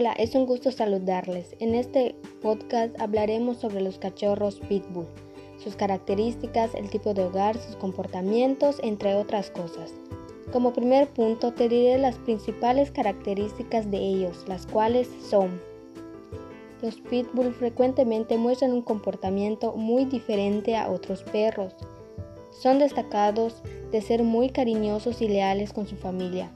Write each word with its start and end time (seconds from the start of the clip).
Hola, 0.00 0.12
es 0.12 0.36
un 0.36 0.46
gusto 0.46 0.70
saludarles. 0.70 1.56
En 1.58 1.74
este 1.74 2.14
podcast 2.40 2.94
hablaremos 3.00 3.56
sobre 3.56 3.80
los 3.80 3.98
cachorros 3.98 4.60
pitbull, 4.60 5.08
sus 5.58 5.74
características, 5.74 6.76
el 6.76 6.88
tipo 6.88 7.14
de 7.14 7.24
hogar, 7.24 7.58
sus 7.58 7.74
comportamientos, 7.74 8.78
entre 8.84 9.16
otras 9.16 9.50
cosas. 9.50 9.92
Como 10.52 10.72
primer 10.72 11.08
punto 11.08 11.52
te 11.52 11.68
diré 11.68 11.98
las 11.98 12.14
principales 12.14 12.92
características 12.92 13.90
de 13.90 13.98
ellos, 13.98 14.44
las 14.46 14.68
cuales 14.68 15.08
son 15.28 15.60
los 16.80 17.00
pitbull 17.00 17.52
frecuentemente 17.52 18.38
muestran 18.38 18.70
un 18.70 18.82
comportamiento 18.82 19.72
muy 19.72 20.04
diferente 20.04 20.76
a 20.76 20.92
otros 20.92 21.24
perros. 21.24 21.74
Son 22.52 22.78
destacados 22.78 23.64
de 23.90 24.00
ser 24.00 24.22
muy 24.22 24.50
cariñosos 24.50 25.20
y 25.22 25.26
leales 25.26 25.72
con 25.72 25.88
su 25.88 25.96
familia. 25.96 26.52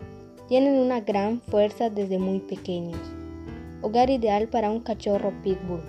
Tienen 0.46 0.76
una 0.76 1.00
gran 1.00 1.40
fuerza 1.40 1.90
desde 1.90 2.20
muy 2.20 2.38
pequeños. 2.38 3.00
Hogar 3.82 4.10
ideal 4.10 4.48
para 4.48 4.70
un 4.70 4.80
cachorro 4.80 5.32
pitbull. 5.42 5.82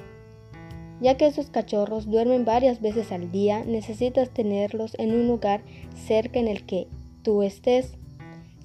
Ya 0.99 1.15
que 1.15 1.27
esos 1.27 1.49
cachorros 1.49 2.09
duermen 2.09 2.45
varias 2.45 2.81
veces 2.81 3.11
al 3.11 3.31
día, 3.31 3.63
necesitas 3.65 4.29
tenerlos 4.29 4.95
en 4.97 5.13
un 5.13 5.27
lugar 5.27 5.61
cerca 5.95 6.39
en 6.39 6.47
el 6.47 6.65
que 6.65 6.87
tú 7.23 7.43
estés, 7.43 7.97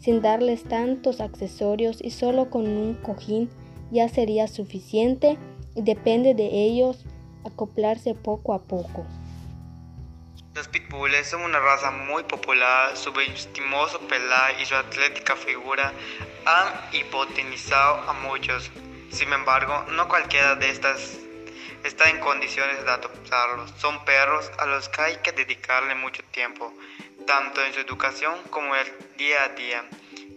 sin 0.01 0.23
darles 0.23 0.65
tantos 0.65 1.21
accesorios 1.21 1.99
y 2.03 2.11
solo 2.11 2.51
con 2.51 2.67
un 2.67 2.95
cojín 2.95 3.51
ya 3.91 4.09
sería 4.09 4.49
suficiente 4.49 5.39
y 5.75 5.83
depende 5.83 6.35
de 6.35 6.47
ellos 6.47 7.05
acoplarse 7.45 8.15
poco 8.15 8.55
a 8.55 8.63
poco. 8.63 9.07
Los 10.55 10.69
pitbulls 10.69 11.27
son 11.27 11.43
una 11.43 11.61
raza 11.61 11.91
muy 11.91 12.25
popular, 12.25 12.97
su 12.97 13.11
estimoso 13.21 14.01
pelaje 14.09 14.63
y 14.63 14.67
su 14.67 14.75
atlética 14.75 15.37
figura 15.37 15.93
han 16.45 16.95
hipotenizado 16.95 18.09
a 18.09 18.13
muchos. 18.15 18.71
Sin 19.11 19.33
embargo, 19.33 19.87
no 19.93 20.09
cualquiera 20.09 20.55
de 20.55 20.71
estas 20.71 21.19
está 21.85 22.11
en 22.11 22.21
condiciones 22.21 22.85
de 22.85 22.91
adoptarlos. 22.91 23.73
Son 23.79 24.05
perros 24.05 24.51
a 24.59 24.67
los 24.67 24.89
que 24.89 25.01
hay 25.01 25.17
que 25.17 25.33
dedicarle 25.33 25.95
mucho 25.95 26.23
tiempo, 26.31 26.73
tanto 27.27 27.65
en 27.65 27.73
su 27.73 27.81
educación 27.81 28.37
como 28.51 28.75
en 28.77 28.87
el 28.87 29.17
día 29.17 29.45
a 29.45 29.49
día. 29.51 29.85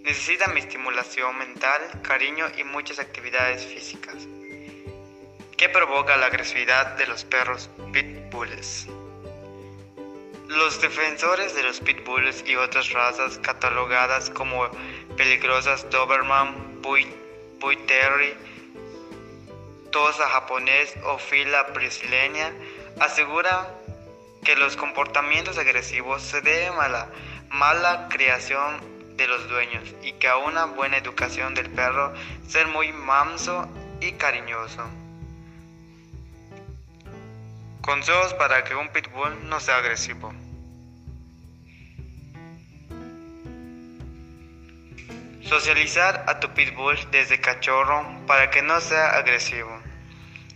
Necesitan 0.03 0.57
estimulación 0.57 1.37
mental, 1.37 2.01
cariño 2.01 2.47
y 2.57 2.63
muchas 2.63 2.99
actividades 2.99 3.65
físicas. 3.65 4.15
¿Qué 5.57 5.69
provoca 5.69 6.17
la 6.17 6.27
agresividad 6.27 6.97
de 6.97 7.05
los 7.05 7.23
perros 7.23 7.69
pitbulls? 7.93 8.87
Los 10.47 10.81
defensores 10.81 11.55
de 11.55 11.63
los 11.63 11.79
pitbulls 11.79 12.43
y 12.47 12.55
otras 12.55 12.91
razas 12.91 13.37
catalogadas 13.37 14.31
como 14.31 14.69
peligrosas 15.15 15.87
Doberman, 15.91 16.81
Bull 16.81 17.05
Terrier, 17.85 18.35
Tosa 19.91 20.29
japonés 20.29 20.95
o 21.03 21.17
fila 21.17 21.63
brasileña 21.63 22.53
aseguran 22.99 23.67
que 24.43 24.55
los 24.55 24.75
comportamientos 24.77 25.57
agresivos 25.57 26.21
se 26.21 26.41
deben 26.41 26.79
a 26.79 26.87
la 26.87 27.09
mala 27.49 28.07
creación 28.09 28.79
de 29.17 29.27
los 29.27 29.49
dueños 29.49 29.83
y 30.01 30.13
que 30.13 30.27
a 30.29 30.37
una 30.37 30.65
buena 30.65 30.97
educación 30.97 31.53
del 31.53 31.69
perro 31.69 32.13
ser 32.47 32.67
muy 32.67 32.91
manso 32.93 33.67
y 33.99 34.13
cariñoso. 34.13 34.83
Consejos 37.81 38.33
para 38.35 38.63
que 38.63 38.75
un 38.75 38.87
pitbull 38.89 39.49
no 39.49 39.59
sea 39.59 39.77
agresivo. 39.77 40.33
Socializar 45.51 46.23
a 46.27 46.39
tu 46.39 46.47
pitbull 46.53 46.95
desde 47.11 47.41
cachorro 47.41 48.05
para 48.25 48.49
que 48.49 48.61
no 48.61 48.79
sea 48.79 49.17
agresivo. 49.17 49.81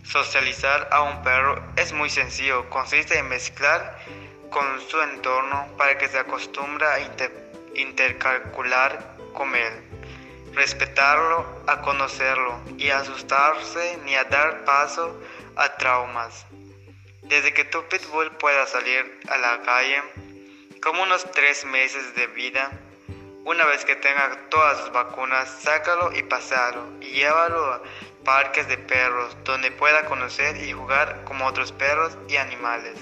Socializar 0.02 0.88
a 0.90 1.02
un 1.02 1.22
perro 1.22 1.62
es 1.76 1.92
muy 1.92 2.08
sencillo, 2.08 2.70
consiste 2.70 3.18
en 3.18 3.28
mezclar 3.28 3.98
con 4.48 4.80
su 4.88 4.98
entorno 5.02 5.68
para 5.76 5.98
que 5.98 6.08
se 6.08 6.18
acostumbre 6.18 6.86
a 6.86 7.00
intercalcular 7.74 9.18
con 9.34 9.54
él, 9.54 9.74
respetarlo, 10.54 11.44
a 11.66 11.82
conocerlo 11.82 12.58
y 12.78 12.88
asustarse 12.88 13.98
ni 14.06 14.14
a 14.14 14.24
dar 14.24 14.64
paso 14.64 15.20
a 15.56 15.76
traumas. 15.76 16.46
Desde 17.24 17.52
que 17.52 17.64
tu 17.64 17.86
pitbull 17.88 18.30
pueda 18.38 18.66
salir 18.66 19.20
a 19.28 19.36
la 19.36 19.60
calle, 19.60 20.02
como 20.80 21.02
unos 21.02 21.30
tres 21.32 21.66
meses 21.66 22.14
de 22.14 22.28
vida, 22.28 22.70
una 23.46 23.64
vez 23.64 23.84
que 23.84 23.94
tenga 23.94 24.36
todas 24.50 24.80
sus 24.80 24.92
vacunas, 24.92 25.48
sácalo 25.62 26.12
y 26.12 26.24
pasalo 26.24 26.84
y 27.00 27.12
llévalo 27.12 27.74
a 27.74 27.82
parques 28.24 28.66
de 28.66 28.76
perros 28.76 29.36
donde 29.44 29.70
pueda 29.70 30.04
conocer 30.06 30.56
y 30.56 30.72
jugar 30.72 31.22
como 31.22 31.46
otros 31.46 31.70
perros 31.70 32.18
y 32.28 32.36
animales. 32.36 32.98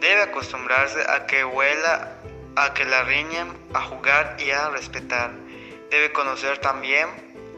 Debe 0.00 0.22
acostumbrarse 0.22 0.98
a 1.10 1.26
que 1.26 1.44
huela, 1.44 2.14
a 2.56 2.72
que 2.72 2.86
la 2.86 3.02
riñen, 3.02 3.52
a 3.74 3.82
jugar 3.82 4.34
y 4.38 4.50
a 4.50 4.70
respetar. 4.70 5.30
Debe 5.90 6.10
conocer 6.12 6.56
también 6.58 7.06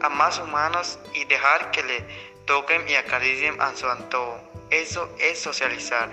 a 0.01 0.09
más 0.09 0.39
humanos 0.39 0.99
y 1.13 1.23
dejar 1.23 1.71
que 1.71 1.83
le 1.83 2.05
toquen 2.45 2.87
y 2.89 2.95
acaricien 2.95 3.61
a 3.61 3.73
su 3.77 3.89
antojo. 3.89 4.41
Eso 4.71 5.09
es 5.19 5.39
socializar. 5.39 6.09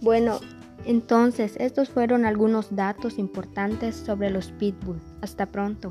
Bueno, 0.00 0.40
entonces 0.86 1.56
estos 1.58 1.88
fueron 1.90 2.24
algunos 2.24 2.74
datos 2.74 3.18
importantes 3.18 3.96
sobre 3.96 4.30
los 4.30 4.52
pitbull. 4.52 5.00
Hasta 5.20 5.46
pronto. 5.46 5.90